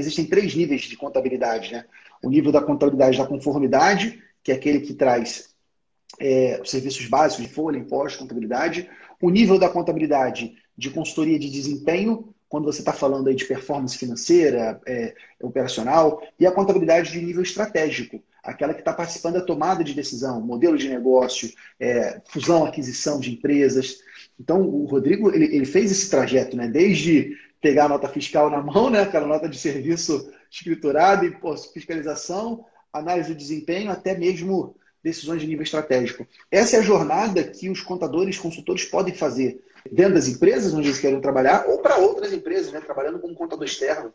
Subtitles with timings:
[0.00, 1.84] existem três níveis de contabilidade, né?
[2.22, 5.52] O nível da contabilidade da conformidade, que é aquele que traz
[6.20, 8.88] é, os serviços básicos de folha, imposto, contabilidade.
[9.20, 13.96] O nível da contabilidade de consultoria de desempenho, quando você está falando aí de performance
[13.96, 19.84] financeira, é, operacional, e a contabilidade de nível estratégico, aquela que está participando da tomada
[19.84, 23.98] de decisão, modelo de negócio, é, fusão, aquisição de empresas.
[24.38, 26.68] Então, o Rodrigo ele, ele, fez esse trajeto, né?
[26.68, 29.02] desde pegar a nota fiscal na mão, né?
[29.02, 31.34] aquela nota de serviço escriturado e
[31.72, 36.26] fiscalização, análise do desempenho, até mesmo decisões de nível estratégico.
[36.50, 40.98] Essa é a jornada que os contadores, consultores podem fazer dentro das empresas onde eles
[40.98, 42.80] querem trabalhar ou para outras empresas, né?
[42.80, 44.12] trabalhando como contador externo.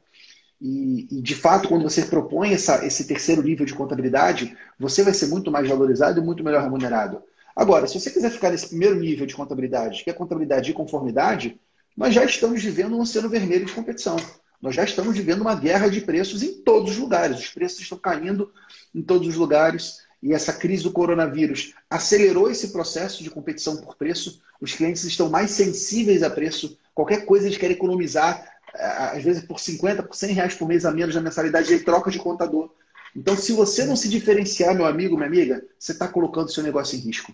[0.59, 5.13] E, e, de fato, quando você propõe essa, esse terceiro nível de contabilidade, você vai
[5.13, 7.21] ser muito mais valorizado e muito melhor remunerado.
[7.55, 11.59] Agora, se você quiser ficar nesse primeiro nível de contabilidade, que é contabilidade de conformidade,
[11.97, 14.17] nós já estamos vivendo um oceano vermelho de competição.
[14.61, 17.39] Nós já estamos vivendo uma guerra de preços em todos os lugares.
[17.39, 18.51] Os preços estão caindo
[18.93, 20.05] em todos os lugares.
[20.21, 24.41] E essa crise do coronavírus acelerou esse processo de competição por preço.
[24.61, 26.77] Os clientes estão mais sensíveis a preço.
[26.93, 30.91] Qualquer coisa eles querem economizar, às vezes por 50, por 100 reais por mês a
[30.91, 32.71] menos na mensalidade, ele troca de contador.
[33.15, 36.95] Então, se você não se diferenciar, meu amigo, minha amiga, você está colocando seu negócio
[36.95, 37.33] em risco.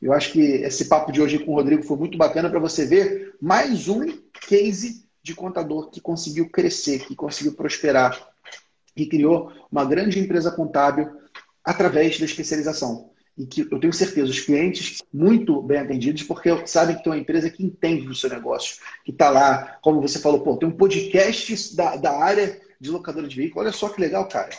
[0.00, 2.86] Eu acho que esse papo de hoje com o Rodrigo foi muito bacana para você
[2.86, 8.28] ver mais um case de contador que conseguiu crescer, que conseguiu prosperar,
[8.94, 11.10] que criou uma grande empresa contábil
[11.64, 13.10] através da especialização.
[13.36, 17.18] E que eu tenho certeza, os clientes muito bem atendidos, porque sabem que tem uma
[17.18, 20.76] empresa que entende do seu negócio, que está lá, como você falou, pô, tem um
[20.76, 23.62] podcast da, da área de locadora de veículo.
[23.62, 24.50] Olha só que legal, cara.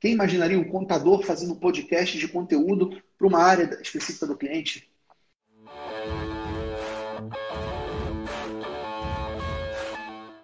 [0.00, 4.90] Quem imaginaria um contador fazendo um podcast de conteúdo para uma área específica do cliente?